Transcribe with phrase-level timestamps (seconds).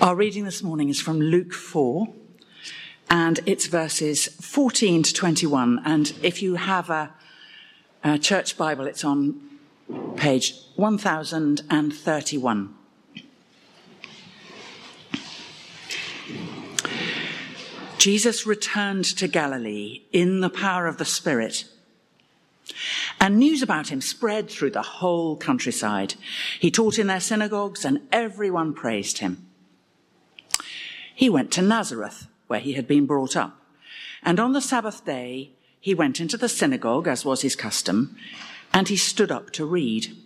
[0.00, 2.08] Our reading this morning is from Luke 4,
[3.10, 5.82] and it's verses 14 to 21.
[5.84, 7.12] And if you have a,
[8.02, 9.38] a church Bible, it's on
[10.16, 12.74] page 1031.
[17.98, 21.66] Jesus returned to Galilee in the power of the Spirit.
[23.20, 26.14] And news about him spread through the whole countryside.
[26.58, 29.49] He taught in their synagogues and everyone praised him.
[31.20, 33.60] He went to Nazareth, where he had been brought up.
[34.22, 38.16] And on the Sabbath day, he went into the synagogue, as was his custom,
[38.72, 40.16] and he stood up to read.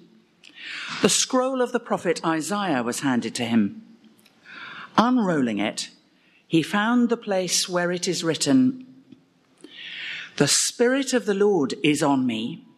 [1.02, 3.82] The scroll of the prophet Isaiah was handed to him.
[4.96, 5.90] Unrolling it,
[6.46, 8.86] he found the place where it is written,
[10.36, 12.68] The Spirit of the Lord is on me,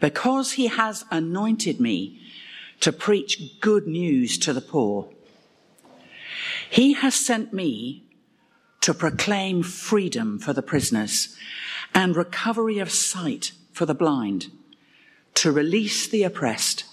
[0.00, 2.20] because he has anointed me
[2.80, 5.10] to preach good news to the poor.
[6.70, 8.04] He has sent me
[8.80, 11.36] to proclaim freedom for the prisoners
[11.94, 14.50] and recovery of sight for the blind,
[15.34, 16.84] to release the oppressed,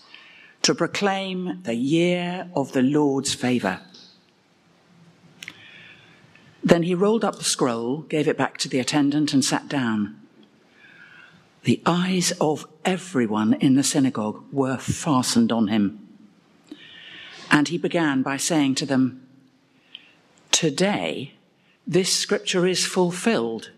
[0.61, 3.81] to proclaim the year of the Lord's favor.
[6.63, 10.19] Then he rolled up the scroll, gave it back to the attendant, and sat down.
[11.63, 16.07] The eyes of everyone in the synagogue were fastened on him.
[17.51, 19.27] And he began by saying to them,
[20.63, 21.33] Today,
[21.85, 23.71] this scripture is fulfilled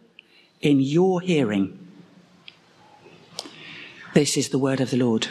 [0.62, 1.80] in your hearing.
[4.14, 5.30] This is the word of the Lord.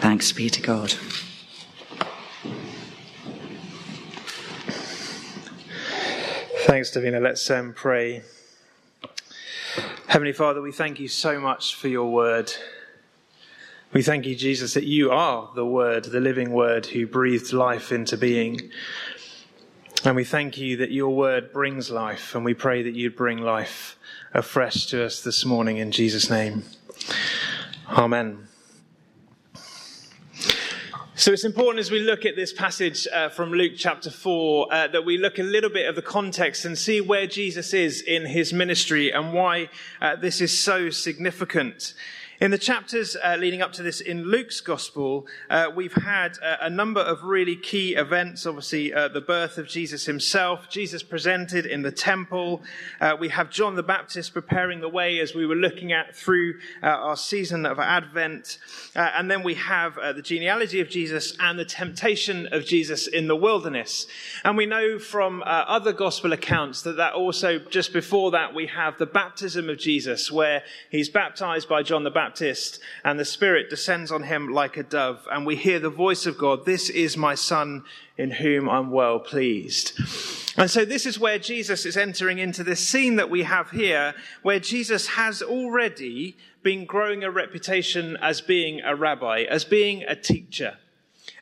[0.00, 0.92] Thanks be to God.
[6.64, 7.20] Thanks, Davina.
[7.20, 8.22] Let's um, pray.
[10.06, 12.50] Heavenly Father, we thank you so much for your word.
[13.92, 17.92] We thank you, Jesus, that you are the Word, the living Word who breathed life
[17.92, 18.70] into being.
[20.06, 23.38] And we thank you that your word brings life, and we pray that you'd bring
[23.38, 23.98] life
[24.32, 26.62] afresh to us this morning in Jesus' name.
[27.88, 28.46] Amen.
[31.16, 34.86] So it's important as we look at this passage uh, from Luke chapter 4 uh,
[34.86, 38.26] that we look a little bit of the context and see where Jesus is in
[38.26, 39.68] his ministry and why
[40.00, 41.94] uh, this is so significant.
[42.38, 46.56] In the chapters uh, leading up to this in Luke's Gospel, uh, we've had uh,
[46.60, 48.44] a number of really key events.
[48.44, 52.60] Obviously, uh, the birth of Jesus himself, Jesus presented in the temple.
[53.00, 56.58] Uh, we have John the Baptist preparing the way as we were looking at through
[56.82, 58.58] our season of Advent.
[58.94, 63.36] and then we have the genealogy of Jesus and the temptation of Jesus in the
[63.36, 64.06] wilderness.
[64.44, 68.98] And we know from other Gospel accounts that that also, just before that, we have
[68.98, 73.70] the baptism of Jesus, where he's baptized by John the Baptist Baptist, and the Spirit
[73.70, 77.16] descends on him like a dove, and we hear the voice of God, This is
[77.16, 77.84] my Son
[78.18, 79.92] in whom I'm well pleased.
[80.58, 84.12] And so this is where Jesus is entering into this scene that we have here,
[84.42, 90.16] where Jesus has already been growing a reputation as being a rabbi, as being a
[90.16, 90.78] teacher.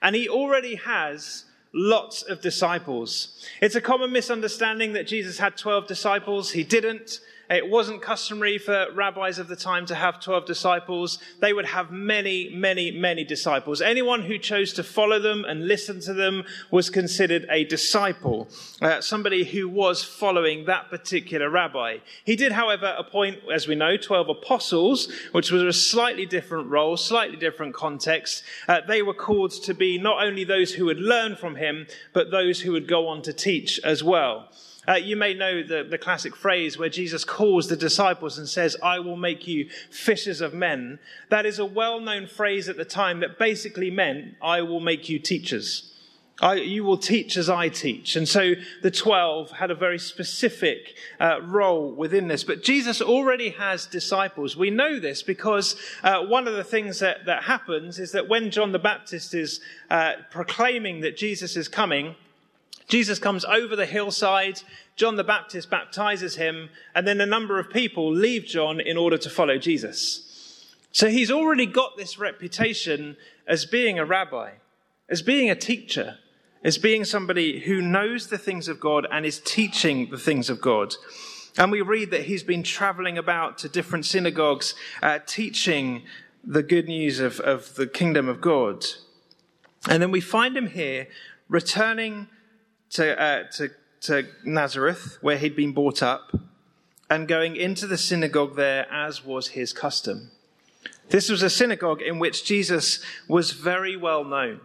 [0.03, 3.43] And he already has lots of disciples.
[3.63, 6.51] It's a common misunderstanding that Jesus had 12 disciples.
[6.51, 7.21] He didn't.
[7.51, 11.19] It wasn't customary for rabbis of the time to have 12 disciples.
[11.41, 13.83] They would have many, many, many disciples.
[13.83, 18.49] Anyone who chose to follow them and listen to them was considered a disciple,
[18.81, 21.99] uh, somebody who was following that particular rabbi.
[22.25, 26.97] He did, however, appoint, as we know, 12 apostles, which was a slightly different role,
[26.97, 28.43] slightly different context.
[28.67, 32.31] Uh, they were called to be not only those who would learn from him, but
[32.31, 34.49] those who would go on to teach as well.
[34.87, 38.77] Uh, you may know the, the classic phrase where Jesus calls the disciples and says,
[38.83, 40.99] I will make you fishers of men.
[41.31, 45.09] That is a well known phrase at the time that basically meant, I will make
[45.09, 45.91] you teachers.
[46.41, 48.17] I, you will teach as I teach.
[48.17, 52.43] And so the 12 had a very specific uh, role within this.
[52.43, 54.57] But Jesus already has disciples.
[54.57, 58.51] We know this because uh, one of the things that, that happens is that when
[58.51, 62.17] John the Baptist is uh, proclaiming that Jesus is coming,
[62.89, 64.63] Jesus comes over the hillside,
[64.97, 69.17] John the Baptist baptizes him, and then a number of people leave John in order
[69.19, 70.75] to follow Jesus.
[70.93, 73.17] So he's already got this reputation
[73.49, 74.53] as being a rabbi,
[75.09, 76.19] as being a teacher,
[76.63, 80.61] as being somebody who knows the things of God and is teaching the things of
[80.61, 80.95] God.
[81.59, 86.03] And we read that he's been traveling about to different synagogues, uh, teaching
[86.45, 88.85] the good news of, of the kingdom of God.
[89.89, 91.09] And then we find him here
[91.49, 92.29] returning
[92.95, 93.71] to, uh, to,
[94.01, 96.33] to Nazareth, where he'd been brought up,
[97.09, 100.31] and going into the synagogue there as was his custom.
[101.11, 104.61] This was a synagogue in which Jesus was very well known.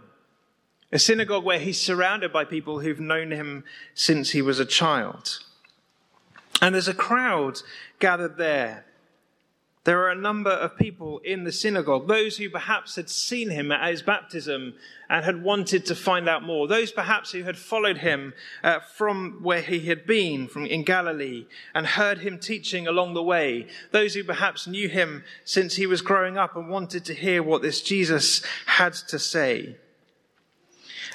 [0.91, 5.39] a synagogue where he's surrounded by people who've known him since he was a child.
[6.61, 7.61] And there's a crowd
[7.99, 8.85] gathered there.
[9.89, 13.71] There are a number of people in the synagogue, those who perhaps had seen him
[13.71, 14.75] at his baptism
[15.09, 19.39] and had wanted to find out more, those perhaps who had followed him uh, from
[19.41, 24.13] where he had been, from in Galilee, and heard him teaching along the way, those
[24.13, 27.81] who perhaps knew him since he was growing up and wanted to hear what this
[27.81, 29.75] Jesus had to say.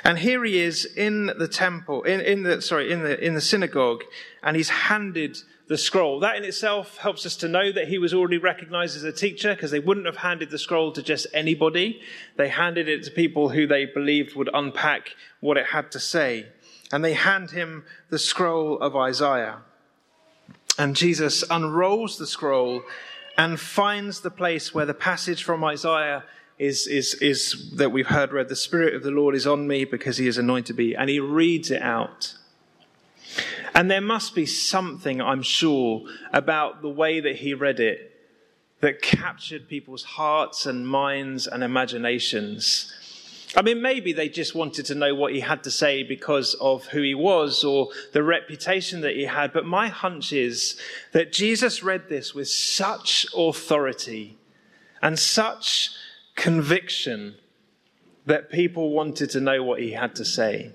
[0.02, 3.40] And here he is in the temple, in, in the, sorry, in the, in the
[3.40, 4.02] synagogue,
[4.42, 6.20] and he's handed the scroll.
[6.20, 9.54] That in itself helps us to know that he was already recognized as a teacher
[9.54, 12.00] because they wouldn't have handed the scroll to just anybody.
[12.36, 16.46] They handed it to people who they believed would unpack what it had to say.
[16.92, 19.62] And they hand him the scroll of Isaiah.
[20.78, 22.82] And Jesus unrolls the scroll
[23.38, 26.24] and finds the place where the passage from Isaiah
[26.58, 29.84] is, is, is that we've heard read, the Spirit of the Lord is on me
[29.84, 30.94] because he has anointed me.
[30.94, 32.34] And he reads it out.
[33.74, 38.12] And there must be something, I'm sure, about the way that he read it
[38.80, 42.92] that captured people's hearts and minds and imaginations.
[43.56, 46.86] I mean, maybe they just wanted to know what he had to say because of
[46.86, 49.52] who he was or the reputation that he had.
[49.52, 50.78] But my hunch is
[51.12, 54.36] that Jesus read this with such authority
[55.00, 55.90] and such
[56.34, 57.36] conviction
[58.26, 60.72] that people wanted to know what he had to say.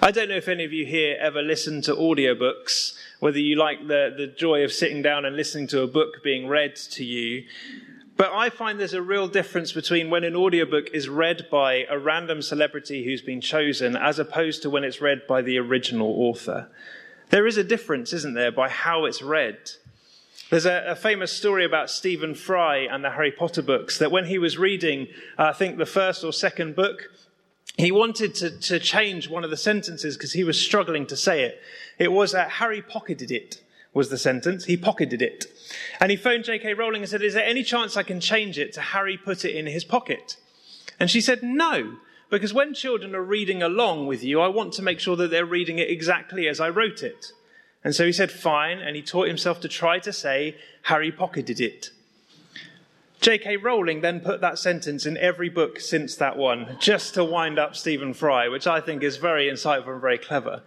[0.00, 3.86] I don't know if any of you here ever listen to audiobooks, whether you like
[3.86, 7.44] the, the joy of sitting down and listening to a book being read to you.
[8.16, 11.98] But I find there's a real difference between when an audiobook is read by a
[11.98, 16.68] random celebrity who's been chosen as opposed to when it's read by the original author.
[17.30, 19.58] There is a difference, isn't there, by how it's read.
[20.50, 24.26] There's a, a, famous story about Stephen Fry and the Harry Potter books that when
[24.26, 25.06] he was reading,
[25.38, 27.10] uh, I think, the first or second book,
[27.76, 31.44] he wanted to, to change one of the sentences because he was struggling to say
[31.44, 31.60] it.
[31.98, 33.62] It was uh, Harry pocketed it,
[33.94, 34.66] was the sentence.
[34.66, 35.46] He pocketed it.
[36.00, 36.74] And he phoned J.K.
[36.74, 39.56] Rowling and said, Is there any chance I can change it to Harry put it
[39.56, 40.36] in his pocket?
[41.00, 41.96] And she said, No,
[42.30, 45.44] because when children are reading along with you, I want to make sure that they're
[45.44, 47.32] reading it exactly as I wrote it.
[47.84, 51.60] And so he said, fine, and he taught himself to try to say, Harry pocketed
[51.60, 51.90] it.
[53.22, 53.58] J.K.
[53.58, 57.76] Rowling then put that sentence in every book since that one, just to wind up
[57.76, 60.62] Stephen Fry, which I think is very insightful and very clever.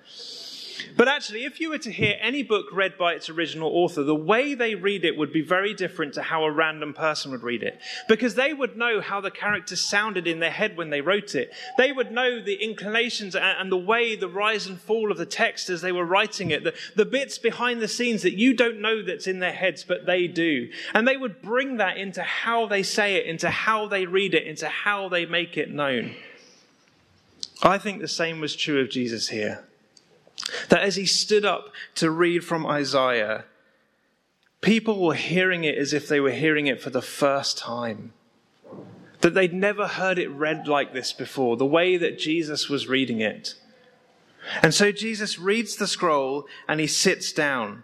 [0.95, 4.15] But actually, if you were to hear any book read by its original author, the
[4.15, 7.63] way they read it would be very different to how a random person would read
[7.63, 7.79] it.
[8.07, 11.51] Because they would know how the characters sounded in their head when they wrote it.
[11.77, 15.69] They would know the inclinations and the way the rise and fall of the text
[15.69, 19.03] as they were writing it, the, the bits behind the scenes that you don't know
[19.03, 20.69] that's in their heads, but they do.
[20.93, 24.47] And they would bring that into how they say it, into how they read it,
[24.47, 26.15] into how they make it known.
[27.63, 29.65] I think the same was true of Jesus here.
[30.69, 33.45] That as he stood up to read from Isaiah,
[34.61, 38.13] people were hearing it as if they were hearing it for the first time.
[39.21, 43.21] That they'd never heard it read like this before, the way that Jesus was reading
[43.21, 43.55] it.
[44.61, 47.83] And so Jesus reads the scroll and he sits down.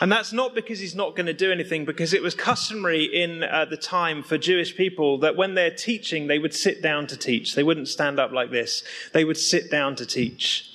[0.00, 3.44] And that's not because he's not going to do anything, because it was customary in
[3.44, 7.18] uh, the time for Jewish people that when they're teaching, they would sit down to
[7.18, 7.54] teach.
[7.54, 8.82] They wouldn't stand up like this.
[9.12, 10.70] They would sit down to teach.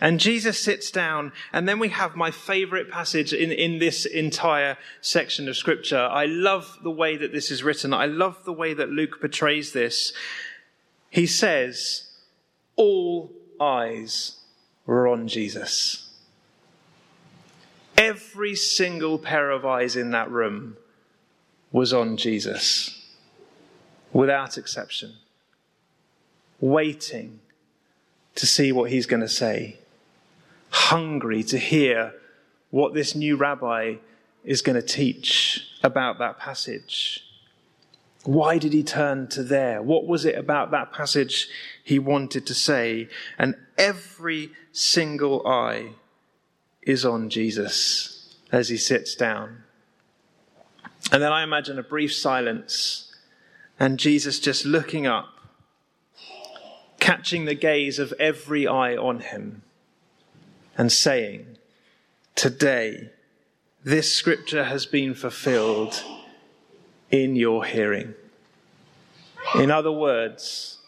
[0.00, 4.76] And Jesus sits down, and then we have my favorite passage in, in this entire
[5.00, 5.98] section of scripture.
[5.98, 7.94] I love the way that this is written.
[7.94, 10.12] I love the way that Luke portrays this.
[11.08, 12.10] He says,
[12.76, 14.40] All eyes
[14.84, 16.10] were on Jesus.
[17.96, 20.76] Every single pair of eyes in that room
[21.72, 23.02] was on Jesus,
[24.12, 25.14] without exception,
[26.60, 27.40] waiting
[28.34, 29.78] to see what he's going to say
[30.76, 32.12] hungry to hear
[32.70, 33.94] what this new rabbi
[34.44, 37.24] is going to teach about that passage.
[38.24, 39.80] Why did he turn to there?
[39.80, 41.48] What was it about that passage
[41.82, 43.08] he wanted to say?
[43.38, 45.92] And every single eye
[46.82, 49.62] is on Jesus as he sits down.
[51.10, 53.14] And then I imagine a brief silence
[53.80, 55.28] and Jesus just looking up,
[57.00, 59.62] catching the gaze of every eye on him
[60.76, 61.58] and saying,
[62.34, 63.10] Today,
[63.82, 66.02] this scripture has been fulfilled
[67.10, 68.14] in your hearing.
[69.54, 70.78] In other words,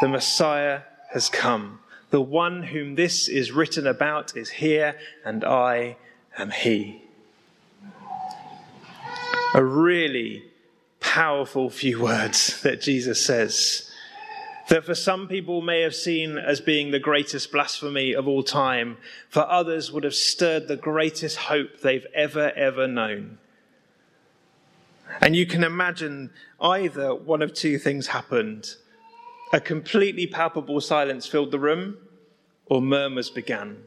[0.00, 0.80] the Messiah
[1.12, 1.80] has come.
[2.10, 5.96] The one whom this is written about is here, and I
[6.36, 7.02] am he.
[9.54, 10.44] A really
[11.00, 13.90] powerful few words that Jesus says.
[14.68, 18.96] That for some people may have seen as being the greatest blasphemy of all time,
[19.28, 23.38] for others would have stirred the greatest hope they've ever, ever known.
[25.20, 26.30] And you can imagine
[26.60, 28.76] either one of two things happened.
[29.52, 31.98] A completely palpable silence filled the room,
[32.66, 33.84] or murmurs began.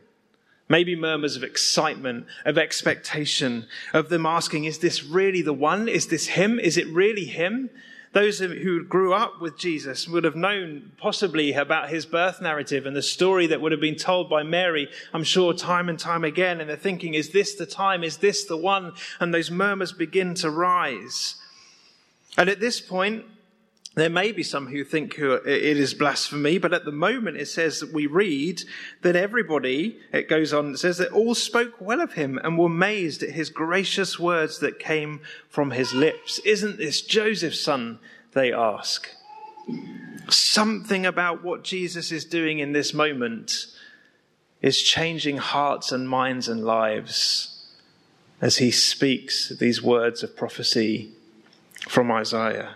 [0.69, 5.88] Maybe murmurs of excitement, of expectation, of them asking, Is this really the one?
[5.88, 6.60] Is this him?
[6.60, 7.69] Is it really him?
[8.13, 12.95] Those who grew up with Jesus would have known possibly about his birth narrative and
[12.95, 16.59] the story that would have been told by Mary, I'm sure, time and time again.
[16.59, 18.03] And they're thinking, is this the time?
[18.03, 18.93] Is this the one?
[19.19, 21.35] And those murmurs begin to rise.
[22.37, 23.25] And at this point,
[23.97, 27.79] there may be some who think it is blasphemy, but at the moment it says
[27.79, 28.61] that we read
[29.01, 32.67] that everybody, it goes on, it says that all spoke well of him and were
[32.67, 36.37] amazed at his gracious words that came from his lips.
[36.45, 37.97] Isn't this Joseph's son?
[38.33, 39.09] They ask.
[40.29, 43.65] Something about what Jesus is doing in this moment
[44.61, 47.65] is changing hearts and minds and lives
[48.41, 51.13] as he speaks these words of prophecy
[51.87, 52.75] from Isaiah.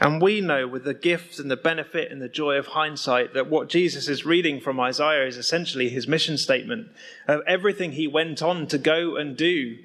[0.00, 3.50] And we know with the gift and the benefit and the joy of hindsight that
[3.50, 6.88] what Jesus is reading from Isaiah is essentially his mission statement
[7.26, 9.78] of everything he went on to go and do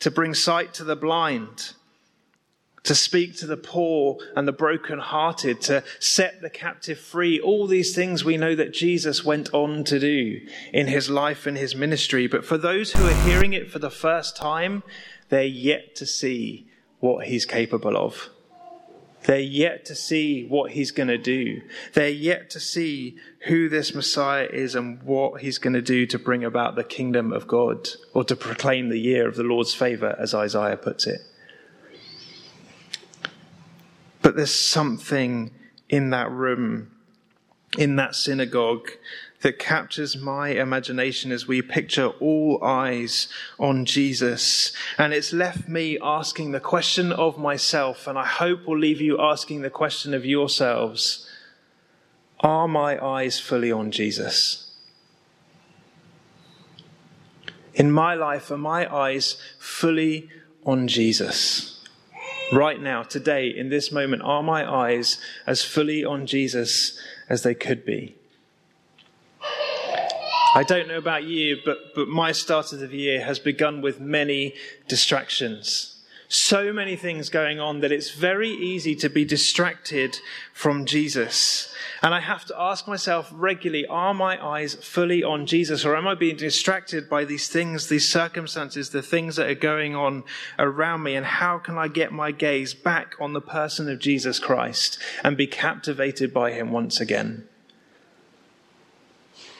[0.00, 1.72] to bring sight to the blind,
[2.84, 7.40] to speak to the poor and the broken-hearted, to set the captive free.
[7.40, 10.40] All these things we know that Jesus went on to do
[10.72, 12.26] in his life and his ministry.
[12.28, 14.84] But for those who are hearing it for the first time,
[15.28, 16.68] they're yet to see
[17.00, 18.30] what he's capable of.
[19.24, 21.62] They're yet to see what he's going to do.
[21.94, 26.18] They're yet to see who this Messiah is and what he's going to do to
[26.18, 30.16] bring about the kingdom of God or to proclaim the year of the Lord's favor,
[30.18, 31.20] as Isaiah puts it.
[34.22, 35.50] But there's something
[35.88, 36.90] in that room,
[37.76, 38.88] in that synagogue,
[39.40, 43.28] that captures my imagination as we picture all eyes
[43.58, 44.72] on Jesus.
[44.96, 49.20] And it's left me asking the question of myself, and I hope will leave you
[49.20, 51.28] asking the question of yourselves
[52.40, 54.64] Are my eyes fully on Jesus?
[57.74, 60.28] In my life, are my eyes fully
[60.64, 61.86] on Jesus?
[62.52, 67.54] Right now, today, in this moment, are my eyes as fully on Jesus as they
[67.54, 68.17] could be?
[70.54, 74.00] I don't know about you, but, but my start of the year has begun with
[74.00, 74.54] many
[74.88, 75.94] distractions.
[76.28, 80.18] So many things going on that it's very easy to be distracted
[80.52, 81.74] from Jesus.
[82.02, 86.06] And I have to ask myself regularly, are my eyes fully on Jesus or am
[86.06, 90.24] I being distracted by these things, these circumstances, the things that are going on
[90.58, 91.14] around me?
[91.14, 95.36] And how can I get my gaze back on the person of Jesus Christ and
[95.36, 97.48] be captivated by him once again?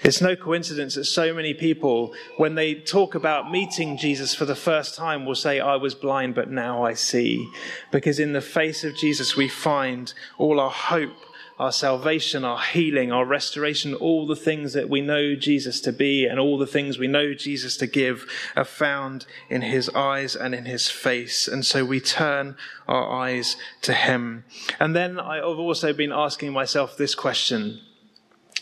[0.02, 4.55] It's no coincidence that so many people, when they talk about meeting Jesus for the
[4.55, 7.50] first time, will say, I was blind, but now I see.
[7.90, 11.17] Because in the face of Jesus, we find all our hope,
[11.59, 16.25] our salvation, our healing, our restoration, all the things that we know Jesus to be
[16.25, 20.55] and all the things we know Jesus to give are found in his eyes and
[20.55, 21.49] in his face.
[21.49, 24.45] And so we turn our eyes to him.
[24.78, 27.81] And then I've also been asking myself this question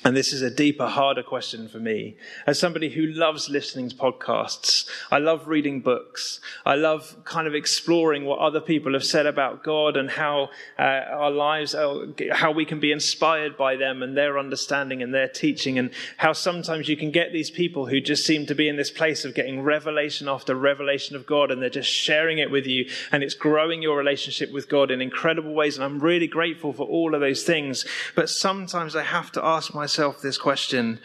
[0.06, 2.16] and this is a deeper, harder question for me.
[2.46, 6.38] As somebody who loves listening to podcasts, I love reading books.
[6.64, 10.82] I love kind of exploring what other people have said about God and how uh,
[11.10, 15.26] our lives, uh, how we can be inspired by them and their understanding and their
[15.26, 18.76] teaching, and how sometimes you can get these people who just seem to be in
[18.76, 22.64] this place of getting revelation after revelation of God, and they're just sharing it with
[22.64, 25.74] you, and it's growing your relationship with God in incredible ways.
[25.74, 27.84] And I'm really grateful for all of those things.
[28.14, 31.00] But sometimes I have to ask myself, this question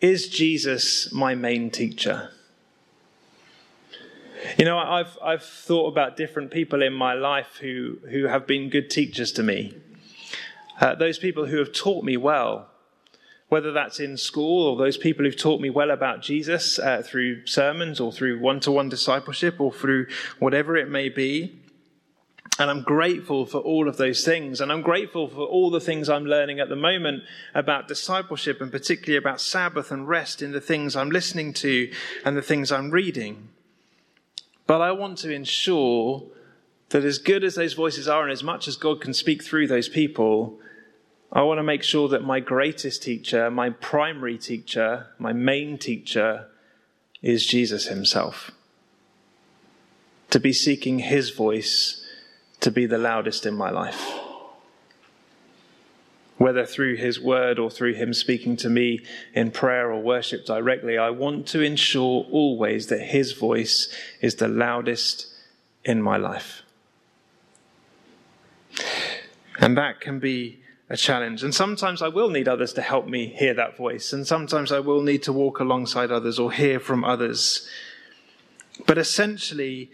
[0.00, 2.30] Is Jesus my main teacher?
[4.58, 8.68] You know, I've, I've thought about different people in my life who, who have been
[8.68, 9.74] good teachers to me.
[10.80, 12.68] Uh, those people who have taught me well,
[13.48, 17.46] whether that's in school or those people who've taught me well about Jesus uh, through
[17.46, 20.06] sermons or through one to one discipleship or through
[20.38, 21.58] whatever it may be.
[22.58, 24.60] And I'm grateful for all of those things.
[24.60, 28.70] And I'm grateful for all the things I'm learning at the moment about discipleship and
[28.70, 31.90] particularly about Sabbath and rest in the things I'm listening to
[32.24, 33.48] and the things I'm reading.
[34.66, 36.22] But I want to ensure
[36.90, 39.66] that as good as those voices are and as much as God can speak through
[39.66, 40.60] those people,
[41.32, 46.46] I want to make sure that my greatest teacher, my primary teacher, my main teacher
[47.20, 48.52] is Jesus himself.
[50.30, 52.03] To be seeking his voice
[52.64, 54.02] to be the loudest in my life.
[56.36, 59.00] whether through his word or through him speaking to me
[59.34, 63.88] in prayer or worship directly, I want to ensure always that his voice
[64.20, 65.32] is the loudest
[65.84, 66.62] in my life.
[69.60, 71.44] And that can be a challenge.
[71.44, 74.12] And sometimes I will need others to help me hear that voice.
[74.12, 77.68] And sometimes I will need to walk alongside others or hear from others.
[78.86, 79.90] But essentially,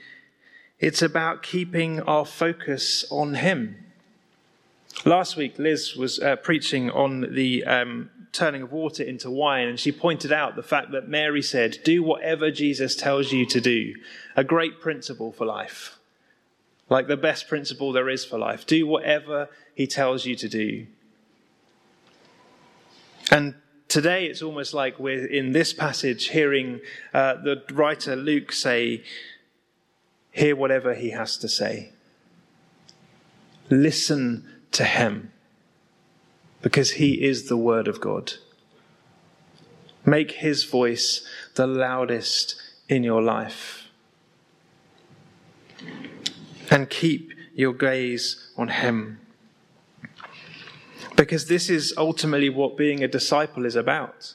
[0.81, 3.77] it's about keeping our focus on Him.
[5.05, 9.79] Last week, Liz was uh, preaching on the um, turning of water into wine, and
[9.79, 13.95] she pointed out the fact that Mary said, Do whatever Jesus tells you to do.
[14.37, 15.99] A great principle for life.
[16.89, 18.67] Like the best principle there is for life.
[18.67, 20.87] Do whatever he tells you to do.
[23.31, 23.55] And
[23.87, 26.81] today it's almost like we're in this passage hearing
[27.15, 29.05] uh, the writer Luke say,
[30.33, 31.93] Hear whatever he has to say.
[33.69, 35.33] Listen to him
[36.63, 38.35] because he is the Word of God.
[40.05, 42.57] Make his voice the loudest
[42.89, 43.89] in your life.
[46.71, 49.21] And keep your gaze on him.
[51.17, 54.35] Because this is ultimately what being a disciple is about.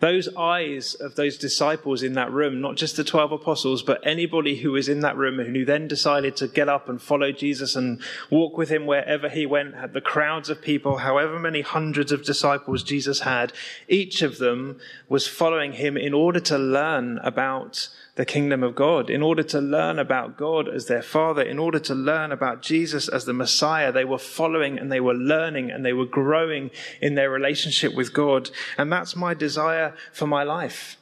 [0.00, 4.56] Those eyes of those disciples in that room, not just the 12 apostles, but anybody
[4.56, 7.76] who was in that room and who then decided to get up and follow Jesus
[7.76, 8.00] and
[8.30, 12.24] walk with him wherever he went, had the crowds of people, however many hundreds of
[12.24, 13.52] disciples Jesus had,
[13.88, 14.78] each of them
[15.08, 19.60] was following him in order to learn about the kingdom of God, in order to
[19.60, 23.92] learn about God as their Father, in order to learn about Jesus as the Messiah.
[23.92, 26.70] They were following and they were learning and they were growing
[27.00, 28.50] in their relationship with God.
[28.78, 30.96] And that's my desire for my life.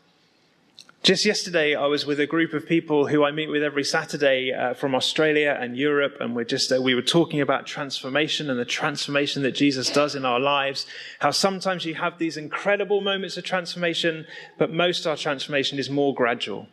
[1.04, 4.52] Just yesterday, I was with a group of people who I meet with every Saturday
[4.52, 8.58] uh, from Australia and Europe, and we're just uh, we were talking about transformation and
[8.58, 10.86] the transformation that Jesus does in our lives.
[11.18, 14.26] How sometimes you have these incredible moments of transformation,
[14.58, 16.68] but most our transformation is more gradual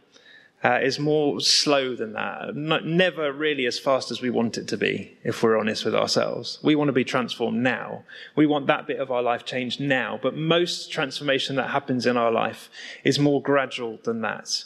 [0.63, 2.55] uh, is more slow than that.
[2.55, 5.95] Not, never really as fast as we want it to be, if we're honest with
[5.95, 6.59] ourselves.
[6.61, 8.03] We want to be transformed now.
[8.35, 10.19] We want that bit of our life changed now.
[10.21, 12.69] But most transformation that happens in our life
[13.03, 14.63] is more gradual than that.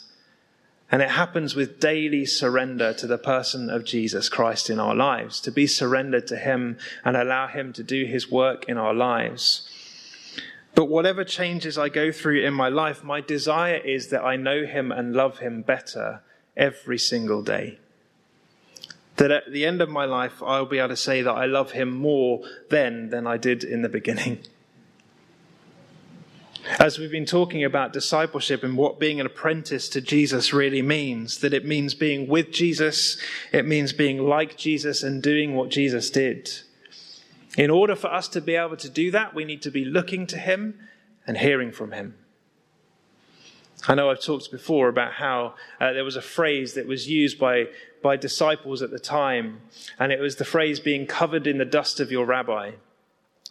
[0.92, 5.40] And it happens with daily surrender to the person of Jesus Christ in our lives,
[5.40, 9.68] to be surrendered to Him and allow Him to do His work in our lives.
[10.76, 14.66] But whatever changes I go through in my life, my desire is that I know
[14.66, 16.20] him and love him better
[16.54, 17.78] every single day.
[19.16, 21.72] That at the end of my life, I'll be able to say that I love
[21.72, 24.40] him more then than I did in the beginning.
[26.78, 31.38] As we've been talking about discipleship and what being an apprentice to Jesus really means,
[31.38, 33.16] that it means being with Jesus,
[33.50, 36.50] it means being like Jesus and doing what Jesus did.
[37.56, 40.26] In order for us to be able to do that, we need to be looking
[40.28, 40.78] to Him
[41.26, 42.14] and hearing from Him.
[43.88, 47.38] I know I've talked before about how uh, there was a phrase that was used
[47.38, 47.68] by,
[48.02, 49.60] by disciples at the time,
[49.98, 52.72] and it was the phrase being covered in the dust of your rabbi,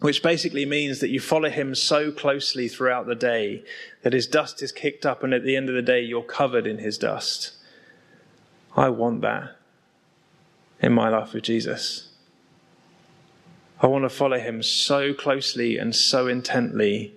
[0.00, 3.64] which basically means that you follow him so closely throughout the day
[4.02, 6.66] that his dust is kicked up, and at the end of the day, you're covered
[6.66, 7.52] in his dust.
[8.76, 9.56] I want that
[10.80, 12.05] in my life with Jesus.
[13.78, 17.14] I want to follow him so closely and so intently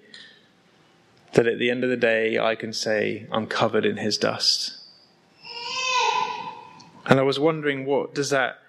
[1.33, 4.75] that at the end of the day I can say, I'm covered in his dust.
[7.05, 8.59] And I was wondering, what does that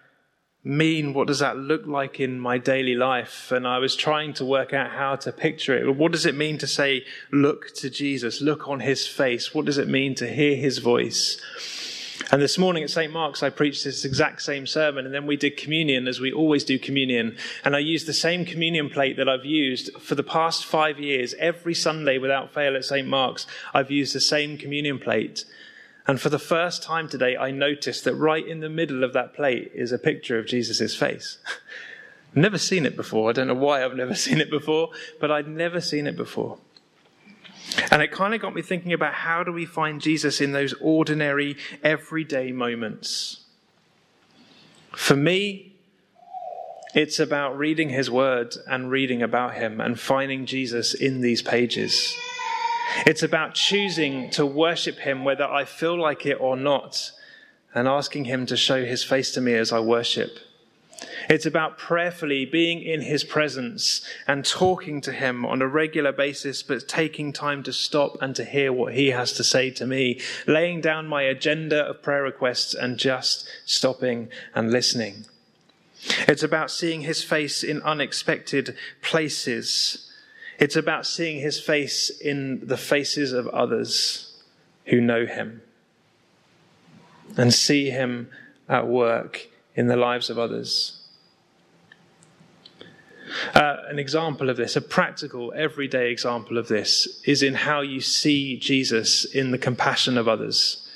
[0.62, 1.14] mean?
[1.14, 3.50] What does that look like in my daily life?
[3.50, 5.96] And I was trying to work out how to picture it.
[5.96, 9.54] What does it mean to say, look to Jesus, look on his face?
[9.54, 11.40] What does it mean to hear his voice?
[12.30, 13.12] And this morning at St.
[13.12, 16.64] Mark's, I preached this exact same sermon, and then we did communion as we always
[16.64, 17.36] do communion.
[17.64, 21.34] And I used the same communion plate that I've used for the past five years.
[21.38, 23.08] Every Sunday without fail at St.
[23.08, 25.44] Mark's, I've used the same communion plate.
[26.06, 29.34] And for the first time today, I noticed that right in the middle of that
[29.34, 31.38] plate is a picture of Jesus' face.
[32.34, 33.30] never seen it before.
[33.30, 36.58] I don't know why I've never seen it before, but I'd never seen it before.
[37.90, 40.74] And it kind of got me thinking about how do we find Jesus in those
[40.80, 43.44] ordinary, everyday moments.
[44.92, 45.76] For me,
[46.94, 52.16] it's about reading his word and reading about him and finding Jesus in these pages.
[53.06, 57.12] It's about choosing to worship him whether I feel like it or not
[57.72, 60.38] and asking him to show his face to me as I worship.
[61.28, 66.62] It's about prayerfully being in his presence and talking to him on a regular basis,
[66.62, 70.20] but taking time to stop and to hear what he has to say to me,
[70.46, 75.26] laying down my agenda of prayer requests and just stopping and listening.
[76.26, 80.10] It's about seeing his face in unexpected places.
[80.58, 84.42] It's about seeing his face in the faces of others
[84.86, 85.62] who know him
[87.36, 88.30] and see him
[88.68, 90.96] at work in the lives of others.
[93.54, 98.00] Uh, an example of this, a practical, everyday example of this, is in how you
[98.00, 100.88] see Jesus in the compassion of others.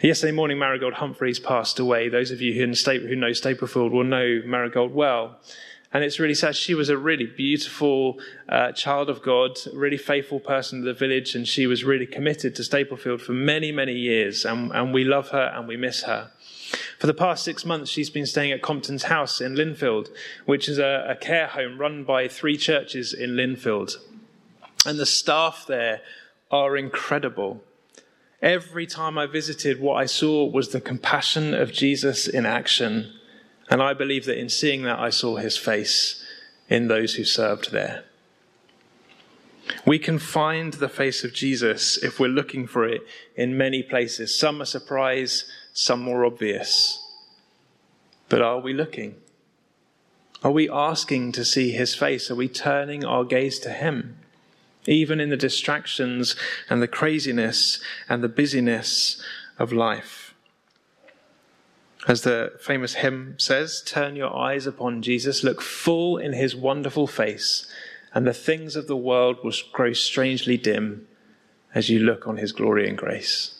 [0.00, 2.08] Yesterday morning, Marigold Humphreys passed away.
[2.08, 5.38] Those of you who, who know Staplefield will know Marigold well.
[5.92, 6.54] And it's really sad.
[6.54, 11.34] She was a really beautiful uh, child of God, really faithful person to the village,
[11.34, 14.44] and she was really committed to Staplefield for many, many years.
[14.44, 16.30] And, and we love her and we miss her.
[16.98, 20.08] For the past six months, she's been staying at Compton's House in Lindfield,
[20.46, 23.96] which is a, a care home run by three churches in Lindfield.
[24.84, 26.00] And the staff there
[26.50, 27.62] are incredible.
[28.42, 33.12] Every time I visited, what I saw was the compassion of Jesus in action.
[33.70, 36.24] And I believe that in seeing that, I saw his face
[36.68, 38.04] in those who served there.
[39.84, 43.02] We can find the face of Jesus if we're looking for it
[43.36, 44.38] in many places.
[44.38, 45.44] Some are surprise,
[45.78, 47.04] some more obvious.
[48.28, 49.16] But are we looking?
[50.42, 52.30] Are we asking to see his face?
[52.30, 54.18] Are we turning our gaze to him?
[54.88, 56.34] even in the distractions
[56.70, 59.22] and the craziness and the busyness
[59.58, 60.34] of life.
[62.06, 67.06] As the famous hymn says, turn your eyes upon Jesus, look full in his wonderful
[67.06, 67.70] face,
[68.14, 71.06] and the things of the world will grow strangely dim
[71.74, 73.57] as you look on his glory and grace.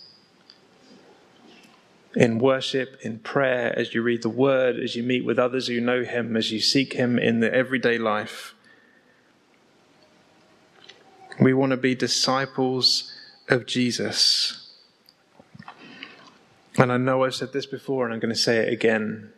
[2.14, 5.80] In worship, in prayer, as you read the word, as you meet with others who
[5.80, 8.54] know him, as you seek him in the everyday life,
[11.40, 13.12] we want to be disciples
[13.48, 14.72] of Jesus.
[16.76, 19.32] And I know I've said this before, and I'm going to say it again.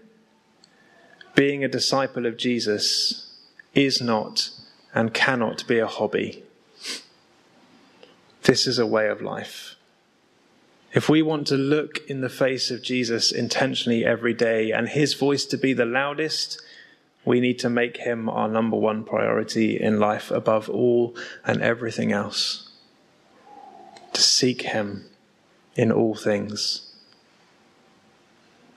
[1.34, 3.38] Being a disciple of Jesus
[3.74, 4.50] is not
[4.94, 6.44] and cannot be a hobby.
[8.42, 9.76] This is a way of life.
[10.92, 15.14] If we want to look in the face of Jesus intentionally every day and his
[15.14, 16.60] voice to be the loudest,
[17.24, 22.10] we need to make him our number one priority in life above all and everything
[22.10, 22.70] else.
[24.14, 25.04] To seek him
[25.76, 26.92] in all things.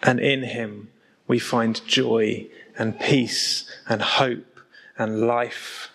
[0.04, 0.90] And in him
[1.28, 2.48] we find joy
[2.78, 4.60] and peace and hope
[4.98, 5.90] and life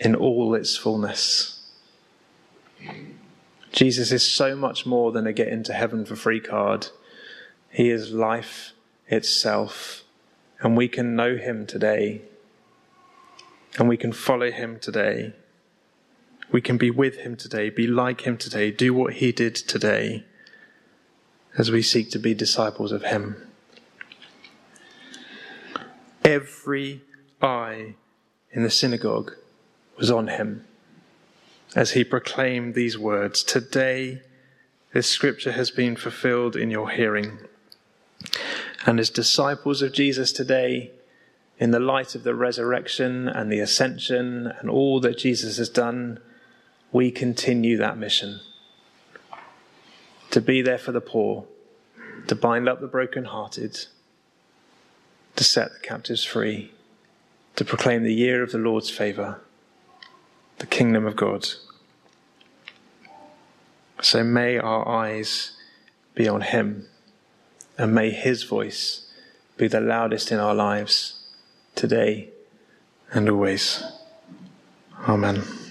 [0.00, 1.60] in all its fullness.
[3.72, 6.88] Jesus is so much more than a get into heaven for free card.
[7.70, 8.72] He is life
[9.08, 10.04] itself
[10.60, 12.20] and we can know him today.
[13.78, 15.32] And we can follow him today.
[16.52, 20.24] We can be with him today, be like him today, do what he did today
[21.56, 23.48] as we seek to be disciples of him.
[26.22, 27.02] Every
[27.40, 27.94] eye
[28.50, 29.32] in the synagogue
[29.96, 30.66] was on him
[31.74, 34.22] as he proclaimed these words Today,
[34.92, 37.38] this scripture has been fulfilled in your hearing.
[38.84, 40.90] And as disciples of Jesus today,
[41.58, 46.18] in the light of the resurrection and the ascension and all that Jesus has done,
[46.90, 48.40] we continue that mission
[50.32, 51.44] to be there for the poor,
[52.26, 53.86] to bind up the brokenhearted,
[55.36, 56.72] to set the captives free,
[57.54, 59.40] to proclaim the year of the Lord's favour,
[60.62, 61.48] the kingdom of God.
[64.00, 65.56] So may our eyes
[66.14, 66.86] be on Him
[67.76, 69.10] and may His voice
[69.56, 71.18] be the loudest in our lives
[71.74, 72.28] today
[73.10, 73.82] and always.
[75.08, 75.61] Amen.